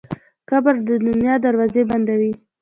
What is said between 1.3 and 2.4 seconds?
دروازې بندوي.